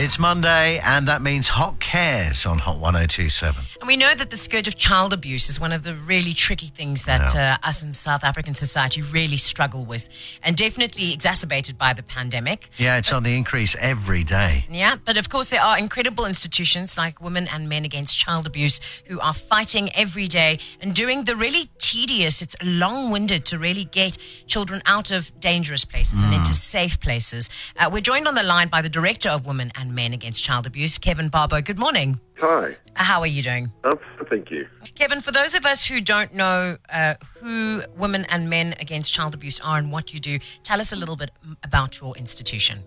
It's 0.00 0.16
Monday, 0.16 0.78
and 0.84 1.08
that 1.08 1.22
means 1.22 1.48
Hot 1.48 1.80
Cares 1.80 2.46
on 2.46 2.58
Hot 2.60 2.78
1027. 2.78 3.64
And 3.80 3.88
we 3.88 3.96
know 3.96 4.14
that 4.14 4.30
the 4.30 4.36
scourge 4.36 4.68
of 4.68 4.76
child 4.76 5.12
abuse 5.12 5.50
is 5.50 5.58
one 5.58 5.72
of 5.72 5.82
the 5.82 5.96
really 5.96 6.34
tricky 6.34 6.68
things 6.68 7.02
that 7.06 7.34
Yeah. 7.34 7.56
uh, 7.60 7.66
us 7.68 7.82
in 7.82 7.90
South 7.90 8.22
African 8.22 8.54
society 8.54 9.02
really 9.02 9.36
struggle 9.36 9.84
with, 9.84 10.08
and 10.40 10.56
definitely 10.56 11.12
exacerbated 11.12 11.76
by 11.78 11.94
the 11.94 12.04
pandemic. 12.04 12.70
Yeah, 12.76 12.96
it's 12.98 13.12
on 13.12 13.24
the 13.24 13.34
increase 13.36 13.74
every 13.80 14.22
day. 14.22 14.66
Yeah, 14.70 14.94
but 15.04 15.16
of 15.16 15.28
course, 15.30 15.48
there 15.50 15.62
are 15.62 15.76
incredible 15.76 16.26
institutions 16.26 16.96
like 16.96 17.20
Women 17.20 17.48
and 17.52 17.68
Men 17.68 17.84
Against 17.84 18.16
Child 18.16 18.46
Abuse 18.46 18.80
who 19.06 19.18
are 19.18 19.34
fighting 19.34 19.90
every 19.96 20.28
day 20.28 20.60
and 20.80 20.94
doing 20.94 21.24
the 21.24 21.34
really 21.34 21.70
tedious, 21.78 22.40
it's 22.40 22.54
long 22.62 23.10
winded 23.10 23.44
to 23.46 23.58
really 23.58 23.86
get 23.86 24.16
children 24.46 24.80
out 24.86 25.10
of 25.10 25.32
dangerous 25.40 25.84
places 25.84 26.22
and 26.22 26.32
into 26.32 26.52
safe 26.52 27.00
places. 27.00 27.50
Uh, 27.76 27.90
we're 27.92 28.00
joined 28.00 28.28
on 28.28 28.36
the 28.36 28.44
line 28.44 28.68
by 28.68 28.80
the 28.80 28.88
director 28.88 29.28
of 29.28 29.44
Women 29.44 29.72
and 29.74 29.87
Men 29.94 30.12
Against 30.12 30.44
Child 30.44 30.66
Abuse, 30.66 30.98
Kevin 30.98 31.28
Barbo. 31.28 31.60
Good 31.60 31.78
morning. 31.78 32.20
Hi. 32.38 32.76
How 32.94 33.20
are 33.20 33.26
you 33.26 33.42
doing? 33.42 33.72
Um, 33.84 33.98
thank 34.28 34.50
you. 34.50 34.66
Kevin, 34.94 35.20
for 35.20 35.32
those 35.32 35.54
of 35.54 35.66
us 35.66 35.86
who 35.86 36.00
don't 36.00 36.34
know 36.34 36.76
uh, 36.92 37.14
who 37.40 37.82
Women 37.96 38.26
and 38.30 38.48
Men 38.48 38.74
Against 38.80 39.12
Child 39.12 39.34
Abuse 39.34 39.60
are 39.60 39.78
and 39.78 39.90
what 39.92 40.12
you 40.14 40.20
do, 40.20 40.38
tell 40.62 40.80
us 40.80 40.92
a 40.92 40.96
little 40.96 41.16
bit 41.16 41.30
about 41.62 42.00
your 42.00 42.16
institution. 42.16 42.84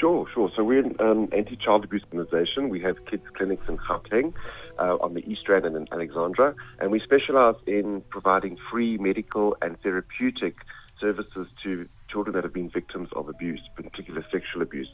Sure, 0.00 0.26
sure. 0.32 0.50
So 0.54 0.62
we're 0.62 0.84
an 0.84 0.96
um, 1.00 1.28
anti-child 1.32 1.84
abuse 1.84 2.04
organization. 2.12 2.68
We 2.68 2.80
have 2.82 3.04
kids 3.06 3.24
clinics 3.34 3.68
in 3.68 3.78
Gauteng, 3.78 4.34
uh, 4.78 4.96
on 5.00 5.14
the 5.14 5.24
East 5.30 5.48
Rand 5.48 5.64
and 5.64 5.76
in 5.76 5.88
Alexandra, 5.92 6.54
and 6.78 6.90
we 6.90 7.00
specialize 7.00 7.54
in 7.66 8.02
providing 8.10 8.58
free 8.70 8.98
medical 8.98 9.56
and 9.62 9.80
therapeutic 9.80 10.56
services 11.00 11.46
to 11.62 11.88
children 12.08 12.34
that 12.34 12.44
have 12.44 12.52
been 12.52 12.70
victims 12.70 13.08
of 13.14 13.28
abuse, 13.28 13.60
particularly 13.74 14.26
sexual 14.30 14.62
abuse. 14.62 14.90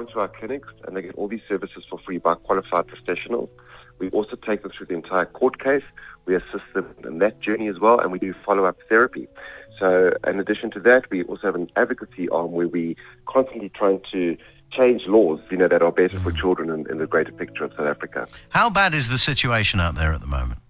Come 0.00 0.08
to 0.14 0.20
our 0.20 0.28
clinics 0.28 0.68
and 0.86 0.96
they 0.96 1.02
get 1.02 1.14
all 1.16 1.28
these 1.28 1.42
services 1.46 1.84
for 1.90 1.98
free 1.98 2.16
by 2.16 2.34
qualified 2.34 2.86
professionals. 2.86 3.50
We 3.98 4.08
also 4.12 4.34
take 4.34 4.62
them 4.62 4.72
through 4.74 4.86
the 4.86 4.94
entire 4.94 5.26
court 5.26 5.62
case. 5.62 5.82
We 6.24 6.34
assist 6.34 6.64
them 6.72 6.94
in 7.04 7.18
that 7.18 7.40
journey 7.42 7.68
as 7.68 7.78
well, 7.78 8.00
and 8.00 8.10
we 8.10 8.18
do 8.18 8.34
follow-up 8.46 8.78
therapy. 8.88 9.28
So, 9.78 10.14
in 10.26 10.40
addition 10.40 10.70
to 10.70 10.80
that, 10.80 11.10
we 11.10 11.24
also 11.24 11.48
have 11.48 11.54
an 11.54 11.68
advocacy 11.76 12.30
arm 12.30 12.52
where 12.52 12.66
we 12.66 12.96
constantly 13.26 13.68
trying 13.68 14.00
to 14.10 14.38
change 14.72 15.02
laws, 15.06 15.38
you 15.50 15.58
know, 15.58 15.68
that 15.68 15.82
are 15.82 15.92
better 15.92 16.18
for 16.20 16.30
mm-hmm. 16.30 16.40
children 16.40 16.70
in, 16.70 16.90
in 16.90 16.96
the 16.96 17.06
greater 17.06 17.32
picture 17.32 17.64
of 17.64 17.72
South 17.72 17.86
Africa. 17.86 18.26
How 18.48 18.70
bad 18.70 18.94
is 18.94 19.10
the 19.10 19.18
situation 19.18 19.80
out 19.80 19.96
there 19.96 20.14
at 20.14 20.22
the 20.22 20.26
moment? 20.26 20.60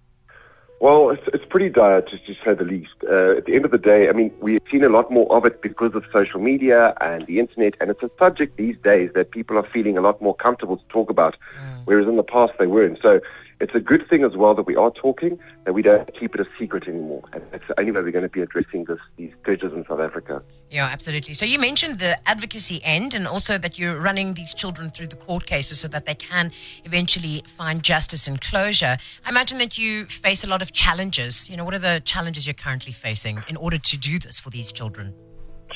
Well, 0.81 1.11
it's, 1.11 1.21
it's 1.31 1.45
pretty 1.47 1.69
dire, 1.69 2.01
to, 2.01 2.17
to 2.17 2.33
say 2.43 2.55
the 2.55 2.63
least. 2.63 2.95
Uh, 3.07 3.37
at 3.37 3.45
the 3.45 3.53
end 3.53 3.65
of 3.65 3.71
the 3.71 3.77
day, 3.77 4.09
I 4.09 4.13
mean, 4.13 4.33
we've 4.41 4.57
seen 4.71 4.83
a 4.83 4.89
lot 4.89 5.11
more 5.11 5.31
of 5.31 5.45
it 5.45 5.61
because 5.61 5.93
of 5.93 6.03
social 6.11 6.39
media 6.39 6.95
and 6.99 7.23
the 7.27 7.37
internet, 7.37 7.75
and 7.79 7.91
it's 7.91 8.01
a 8.01 8.09
subject 8.17 8.57
these 8.57 8.75
days 8.83 9.11
that 9.13 9.29
people 9.29 9.59
are 9.59 9.67
feeling 9.71 9.95
a 9.95 10.01
lot 10.01 10.19
more 10.23 10.35
comfortable 10.35 10.77
to 10.77 10.83
talk 10.89 11.11
about, 11.11 11.37
whereas 11.85 12.07
in 12.07 12.15
the 12.15 12.23
past 12.23 12.53
they 12.57 12.65
weren't. 12.65 12.97
So 12.99 13.19
it's 13.61 13.75
a 13.75 13.79
good 13.79 14.09
thing 14.09 14.23
as 14.23 14.35
well 14.35 14.55
that 14.55 14.65
we 14.65 14.75
are 14.75 14.89
talking, 14.91 15.37
that 15.65 15.73
we 15.73 15.83
don't 15.83 16.09
keep 16.19 16.33
it 16.33 16.41
a 16.41 16.47
secret 16.59 16.87
anymore. 16.87 17.23
And 17.31 17.43
that's 17.51 17.63
the 17.67 17.79
only 17.79 17.91
way 17.91 18.01
we're 18.01 18.11
going 18.11 18.23
to 18.23 18.29
be 18.29 18.41
addressing 18.41 18.85
this, 18.85 18.97
these 19.17 19.31
scourges 19.41 19.71
in 19.71 19.85
South 19.87 19.99
Africa. 19.99 20.41
Yeah, 20.71 20.89
absolutely. 20.91 21.35
So 21.35 21.45
you 21.45 21.59
mentioned 21.59 21.99
the 21.99 22.17
advocacy 22.27 22.81
end 22.83 23.13
and 23.13 23.27
also 23.27 23.59
that 23.59 23.77
you're 23.77 23.99
running 23.99 24.33
these 24.33 24.55
children 24.55 24.89
through 24.89 25.07
the 25.07 25.15
court 25.15 25.45
cases 25.45 25.79
so 25.79 25.87
that 25.89 26.05
they 26.05 26.15
can 26.15 26.51
eventually 26.85 27.43
find 27.45 27.83
justice 27.83 28.27
and 28.27 28.41
closure. 28.41 28.97
I 29.25 29.29
imagine 29.29 29.59
that 29.59 29.77
you 29.77 30.05
face 30.05 30.43
a 30.43 30.47
lot 30.47 30.63
of 30.63 30.73
challenges. 30.73 31.47
You 31.47 31.55
know, 31.55 31.63
what 31.63 31.75
are 31.75 31.79
the 31.79 32.01
challenges 32.03 32.47
you're 32.47 32.55
currently 32.55 32.93
facing 32.93 33.43
in 33.47 33.57
order 33.57 33.77
to 33.77 33.97
do 33.97 34.17
this 34.17 34.39
for 34.39 34.49
these 34.49 34.71
children? 34.71 35.13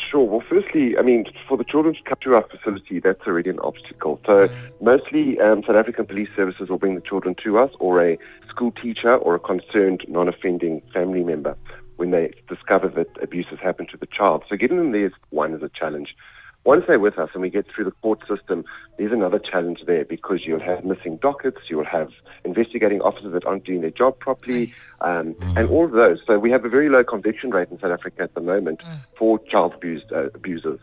Sure. 0.10 0.24
Well, 0.24 0.44
firstly, 0.48 0.98
I 0.98 1.02
mean, 1.02 1.26
for 1.48 1.58
the 1.58 1.64
children 1.64 1.96
to 1.96 2.02
come 2.04 2.18
to 2.22 2.36
our 2.36 2.44
facility, 2.48 3.00
that's 3.00 3.22
already 3.26 3.50
an 3.50 3.60
obstacle. 3.60 4.20
So, 4.26 4.48
mostly 4.82 5.40
um, 5.40 5.64
South 5.66 5.76
African 5.76 6.06
police 6.06 6.30
services 6.36 6.70
will 6.70 6.78
bring 6.78 6.96
the 6.96 7.02
children 7.02 7.36
to 7.44 7.58
us, 7.58 7.72
or 7.80 8.06
a 8.06 8.18
school 8.48 8.72
teacher, 8.72 9.16
or 9.16 9.36
a 9.36 9.40
concerned 9.40 10.06
non-offending 10.08 10.82
family 10.94 11.24
member 11.24 11.58
when 11.96 12.12
they 12.12 12.34
discover 12.48 12.90
that 12.90 13.08
abuse 13.22 13.48
has 13.50 13.60
happened 13.60 13.90
to 13.90 13.98
the 13.98 14.06
child. 14.06 14.44
So, 14.48 14.56
getting 14.56 14.78
them 14.78 14.92
there 14.92 15.08
is 15.08 15.14
one 15.32 15.54
is 15.54 15.64
a 15.64 15.70
challenge. 15.70 16.16
Once 16.66 16.84
they're 16.88 17.00
with 17.00 17.20
us 17.20 17.30
and 17.34 17.44
we 17.44 17.50
get 17.50 17.66
through 17.68 17.86
the 17.86 17.92
court 17.92 18.20
system, 18.28 18.66
there's 18.98 19.12
another 19.12 19.38
challenge 19.38 19.82
there 19.86 20.04
because 20.04 20.46
you'll 20.46 20.60
have 20.60 20.84
missing 20.84 21.18
dockets, 21.18 21.60
you'll 21.70 21.86
have 21.86 22.10
investigating 22.44 23.00
officers 23.02 23.32
that 23.34 23.46
aren't 23.46 23.64
doing 23.64 23.82
their 23.82 23.92
job 23.92 24.18
properly, 24.18 24.74
um, 25.02 25.36
and 25.56 25.70
all 25.70 25.86
of 25.86 25.92
those. 25.92 26.20
So 26.26 26.40
we 26.40 26.50
have 26.50 26.66
a 26.66 26.70
very 26.70 26.90
low 26.90 27.04
conviction 27.04 27.52
rate 27.52 27.70
in 27.70 27.80
South 27.80 27.92
Africa 27.92 28.24
at 28.24 28.34
the 28.34 28.42
moment 28.42 28.82
for 29.16 29.38
child 29.46 29.76
abuse, 29.76 30.04
uh, 30.12 30.30
abusers. 30.34 30.80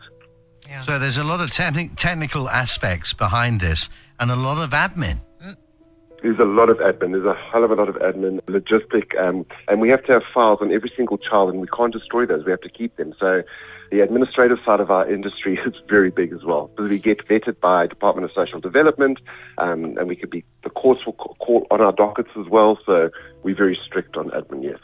Yeah. 0.69 0.79
So 0.79 0.97
there's 0.97 1.17
a 1.17 1.23
lot 1.25 1.41
of 1.41 1.49
techni- 1.49 1.91
technical 1.97 2.49
aspects 2.49 3.13
behind 3.13 3.59
this 3.59 3.89
and 4.21 4.31
a 4.31 4.37
lot 4.37 4.57
of 4.57 4.69
admin. 4.69 5.19
There's 6.21 6.39
a 6.39 6.45
lot 6.45 6.69
of 6.69 6.77
admin. 6.77 7.11
There's 7.11 7.25
a 7.25 7.37
hell 7.51 7.65
of 7.65 7.71
a 7.71 7.75
lot 7.75 7.89
of 7.89 7.95
admin, 7.95 8.39
logistic, 8.43 9.19
um, 9.21 9.45
and 9.67 9.81
we 9.81 9.89
have 9.89 10.05
to 10.05 10.13
have 10.13 10.23
files 10.33 10.59
on 10.61 10.71
every 10.71 10.89
single 10.95 11.17
child, 11.17 11.49
and 11.49 11.59
we 11.59 11.67
can't 11.67 11.91
destroy 11.91 12.25
those. 12.25 12.45
We 12.45 12.51
have 12.51 12.61
to 12.61 12.69
keep 12.69 12.95
them. 12.95 13.13
So 13.19 13.43
the 13.91 14.01
administrative 14.01 14.57
side 14.65 14.79
of 14.79 14.91
our 14.91 15.11
industry 15.11 15.59
is 15.65 15.73
very 15.87 16.09
big 16.09 16.33
as 16.33 16.43
well 16.43 16.71
we 16.93 16.99
get 16.99 17.27
vetted 17.27 17.59
by 17.59 17.87
Department 17.87 18.23
of 18.23 18.31
Social 18.33 18.59
Development, 18.59 19.19
um, 19.57 19.97
and 19.97 20.07
we 20.07 20.15
could 20.15 20.29
be 20.29 20.43
the 20.63 20.69
courts 20.69 21.05
will 21.05 21.13
call 21.13 21.65
on 21.71 21.81
our 21.81 21.91
dockets 21.91 22.29
as 22.39 22.47
well. 22.47 22.77
So 22.85 23.09
we're 23.41 23.55
very 23.55 23.77
strict 23.83 24.15
on 24.15 24.29
admin. 24.29 24.63
Yes. 24.63 24.77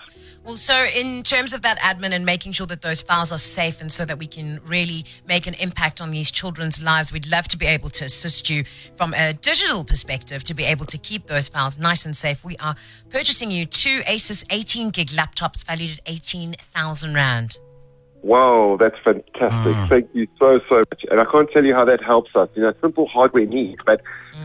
Well, 0.44 0.58
so 0.58 0.86
in 0.96 1.22
terms 1.22 1.54
of 1.54 1.62
that 1.62 1.78
admin 1.80 2.12
and 2.12 2.26
making 2.26 2.54
sure 2.54 2.66
that 2.68 2.82
those 2.82 3.02
files 3.02 3.32
are 3.32 3.38
safe 3.38 3.80
and 3.80 3.94
so 3.94 4.06
that 4.06 4.18
we 4.18 4.26
can 4.26 4.60
really 4.66 5.06
make 5.28 5.46
an 5.46 5.54
impact 5.56 6.02
on 6.02 6.10
these 6.10 6.32
children's 6.32 6.82
lives, 6.82 7.12
we'd 7.12 7.30
love 7.30 7.48
to 7.50 7.58
be 7.58 7.68
able 7.68 7.90
to 7.92 8.06
assist 8.06 8.50
you 8.50 8.64
from 8.96 9.14
a 9.14 9.34
digital 9.34 9.84
perspective 9.84 10.44
to 10.46 10.56
be 10.56 10.64
able 10.64 10.88
to 10.88 10.98
keep 10.98 11.28
those 11.28 11.48
files 11.48 11.78
nice 11.78 12.06
and 12.06 12.18
safe. 12.18 12.44
We 12.44 12.56
are 12.58 12.76
purchasing 13.10 13.52
you 13.52 13.68
two 13.68 14.00
Asus 14.02 14.44
18 14.50 14.90
gig 14.90 15.10
laptops 15.10 15.64
valued 15.64 15.92
at 15.92 16.00
18,000 16.08 17.14
Rand. 17.14 17.60
Wow, 18.22 18.78
that's 18.80 18.98
fantastic. 19.04 19.90
Thank 19.90 20.10
you 20.14 20.28
so, 20.38 20.60
so 20.68 20.78
much. 20.78 21.06
And 21.10 21.20
I 21.20 21.26
can't 21.26 21.50
tell 21.52 21.64
you 21.64 21.74
how 21.74 21.86
that 21.86 22.04
helps 22.04 22.36
us. 22.36 22.50
You 22.56 22.64
know, 22.64 22.74
simple 22.82 23.08
hardware 23.08 23.46
needs, 23.46 23.82
but 23.86 24.02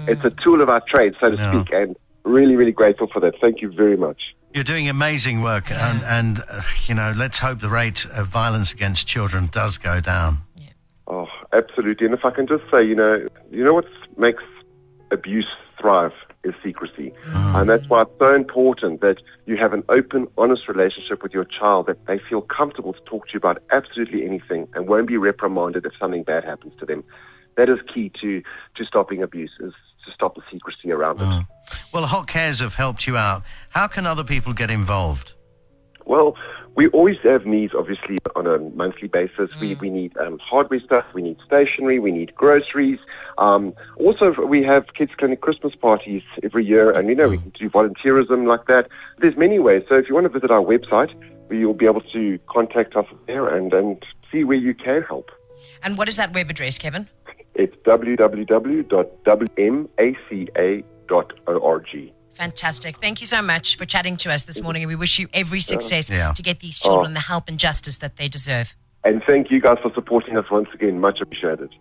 it's 0.06 0.24
a 0.24 0.30
tool 0.30 0.60
of 0.60 0.68
our 0.68 0.80
trade, 0.80 1.14
so 1.20 1.30
to 1.30 1.36
Yeah. 1.36 1.62
speak, 1.62 1.72
and 1.72 1.96
really, 2.24 2.56
really 2.56 2.72
grateful 2.72 3.08
for 3.08 3.20
that. 3.20 3.34
Thank 3.40 3.62
you 3.62 3.72
very 3.72 3.96
much. 3.96 4.34
You're 4.52 4.64
doing 4.64 4.88
amazing 4.88 5.42
work, 5.42 5.70
and, 5.70 6.02
and 6.04 6.42
uh, 6.48 6.62
you 6.86 6.94
know, 6.94 7.12
let's 7.16 7.38
hope 7.40 7.60
the 7.60 7.68
rate 7.68 8.06
of 8.06 8.28
violence 8.28 8.72
against 8.72 9.06
children 9.08 9.48
does 9.50 9.78
go 9.78 10.00
down. 10.00 10.38
Oh, 11.06 11.28
absolutely. 11.52 12.06
And 12.06 12.14
if 12.14 12.24
I 12.24 12.30
can 12.30 12.46
just 12.46 12.62
say, 12.70 12.82
you 12.82 12.94
know, 12.94 13.26
you 13.50 13.64
know 13.64 13.74
what 13.74 13.86
makes 14.16 14.42
abuse 15.10 15.50
thrive 15.78 16.12
is 16.44 16.54
secrecy. 16.62 17.12
And 17.26 17.68
that's 17.68 17.88
why 17.88 18.02
it's 18.02 18.10
so 18.18 18.34
important 18.34 19.00
that 19.00 19.18
you 19.46 19.56
have 19.56 19.72
an 19.72 19.82
open, 19.88 20.26
honest 20.36 20.68
relationship 20.68 21.22
with 21.22 21.32
your 21.32 21.44
child 21.44 21.86
that 21.86 22.04
they 22.06 22.18
feel 22.18 22.42
comfortable 22.42 22.92
to 22.92 23.00
talk 23.00 23.26
to 23.28 23.34
you 23.34 23.38
about 23.38 23.62
absolutely 23.70 24.24
anything 24.24 24.68
and 24.74 24.86
won't 24.88 25.08
be 25.08 25.16
reprimanded 25.16 25.86
if 25.86 25.92
something 25.98 26.22
bad 26.22 26.44
happens 26.44 26.74
to 26.80 26.86
them. 26.86 27.04
That 27.56 27.68
is 27.68 27.78
key 27.92 28.10
to, 28.20 28.42
to 28.76 28.84
stopping 28.84 29.22
abuse, 29.22 29.52
is 29.60 29.72
to 30.04 30.12
stop 30.12 30.34
the 30.34 30.42
secrecy 30.50 30.92
around 30.92 31.20
it. 31.20 31.24
Mm. 31.24 31.46
Well, 31.92 32.06
Hot 32.06 32.26
Cares 32.26 32.60
have 32.60 32.74
helped 32.74 33.06
you 33.06 33.16
out. 33.16 33.42
How 33.70 33.86
can 33.86 34.06
other 34.06 34.24
people 34.24 34.52
get 34.52 34.70
involved? 34.70 35.34
Well, 36.06 36.36
we 36.76 36.88
always 36.88 37.18
have 37.22 37.46
needs, 37.46 37.72
obviously, 37.74 38.18
on 38.34 38.46
a 38.46 38.58
monthly 38.58 39.08
basis. 39.08 39.50
We, 39.60 39.74
we 39.76 39.90
need 39.90 40.16
um, 40.18 40.38
hardware 40.38 40.80
stuff, 40.80 41.04
we 41.14 41.22
need 41.22 41.38
stationery, 41.46 42.00
we 42.00 42.10
need 42.10 42.34
groceries. 42.34 42.98
Um, 43.38 43.74
also, 43.96 44.32
we 44.46 44.62
have 44.64 44.92
kids' 44.94 45.12
clinic 45.16 45.40
Christmas 45.40 45.74
parties 45.74 46.22
every 46.42 46.64
year, 46.66 46.90
and 46.90 47.08
you 47.08 47.14
know, 47.14 47.28
we 47.28 47.38
can 47.38 47.50
do 47.50 47.70
volunteerism 47.70 48.46
like 48.46 48.66
that. 48.66 48.88
There's 49.18 49.36
many 49.36 49.58
ways. 49.60 49.84
So 49.88 49.96
if 49.96 50.08
you 50.08 50.14
want 50.14 50.24
to 50.24 50.30
visit 50.30 50.50
our 50.50 50.62
website, 50.62 51.14
you'll 51.50 51.74
be 51.74 51.86
able 51.86 52.00
to 52.00 52.38
contact 52.48 52.96
us 52.96 53.06
there 53.26 53.46
and, 53.48 53.72
and 53.72 54.04
see 54.32 54.42
where 54.44 54.56
you 54.56 54.74
can 54.74 55.02
help. 55.02 55.30
And 55.82 55.96
what 55.96 56.08
is 56.08 56.16
that 56.16 56.34
web 56.34 56.50
address, 56.50 56.78
Kevin? 56.78 57.08
It's 57.54 57.76
www.wmaca.org. 57.76 58.94
Fantastic. 62.34 62.96
Thank 62.96 63.20
you 63.20 63.26
so 63.26 63.40
much 63.40 63.76
for 63.76 63.84
chatting 63.84 64.16
to 64.18 64.32
us 64.32 64.44
this 64.44 64.60
morning, 64.60 64.82
and 64.82 64.88
we 64.88 64.96
wish 64.96 65.18
you 65.18 65.28
every 65.32 65.60
success 65.60 66.10
Yeah. 66.10 66.32
to 66.32 66.42
get 66.42 66.58
these 66.58 66.78
children 66.78 67.12
oh. 67.12 67.14
the 67.14 67.20
help 67.20 67.48
and 67.48 67.58
justice 67.58 67.98
that 67.98 68.16
they 68.16 68.28
deserve. 68.28 68.76
And 69.04 69.22
thank 69.26 69.50
you 69.50 69.60
guys 69.60 69.78
for 69.82 69.92
supporting 69.94 70.36
us 70.36 70.50
once 70.50 70.68
again. 70.74 71.00
Much 71.00 71.20
appreciated. 71.20 71.70
Hot 71.70 71.70
Cares. 71.70 71.74